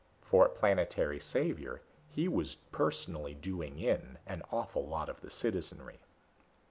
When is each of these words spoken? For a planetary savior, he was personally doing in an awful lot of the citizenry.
For 0.23 0.47
a 0.47 0.49
planetary 0.49 1.19
savior, 1.19 1.83
he 2.09 2.27
was 2.27 2.55
personally 2.71 3.35
doing 3.35 3.77
in 3.77 4.17
an 4.25 4.41
awful 4.51 4.87
lot 4.87 5.09
of 5.09 5.21
the 5.21 5.29
citizenry. 5.29 5.99